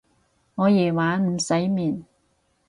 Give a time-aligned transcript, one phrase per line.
[0.55, 2.03] 我夜晚唔使面